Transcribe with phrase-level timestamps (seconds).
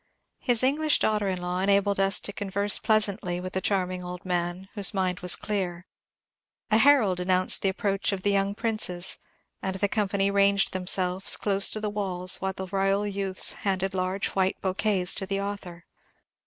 [0.39, 4.67] His English daughter in law enabled us to converse pleasantly with the charming old man,
[4.73, 5.85] whose mind was clear.
[6.71, 9.19] A herald announced the approach of the young princes,
[9.61, 12.03] and the company ranged themselves close to HERMAN GRIMM
[12.39, 15.85] 417 the walls, while the royal youths handed large white bouquets to the author.